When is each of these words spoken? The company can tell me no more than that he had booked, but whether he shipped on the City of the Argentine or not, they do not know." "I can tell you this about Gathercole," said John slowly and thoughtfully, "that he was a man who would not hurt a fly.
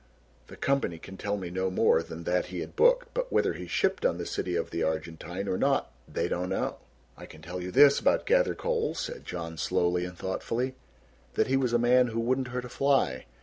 The 0.47 0.57
company 0.57 0.97
can 0.97 1.15
tell 1.15 1.37
me 1.37 1.51
no 1.51 1.69
more 1.69 2.01
than 2.01 2.23
that 2.23 2.47
he 2.47 2.61
had 2.61 2.75
booked, 2.75 3.13
but 3.13 3.31
whether 3.31 3.53
he 3.53 3.67
shipped 3.67 4.03
on 4.03 4.17
the 4.17 4.25
City 4.25 4.55
of 4.55 4.71
the 4.71 4.81
Argentine 4.81 5.47
or 5.47 5.59
not, 5.59 5.91
they 6.11 6.27
do 6.27 6.37
not 6.39 6.49
know." 6.49 6.75
"I 7.17 7.27
can 7.27 7.43
tell 7.43 7.61
you 7.61 7.69
this 7.69 7.99
about 7.99 8.25
Gathercole," 8.25 8.95
said 8.95 9.25
John 9.25 9.57
slowly 9.59 10.03
and 10.05 10.17
thoughtfully, 10.17 10.73
"that 11.35 11.45
he 11.45 11.55
was 11.55 11.71
a 11.71 11.77
man 11.77 12.07
who 12.07 12.19
would 12.19 12.39
not 12.39 12.47
hurt 12.51 12.65
a 12.65 12.69
fly. 12.69 13.27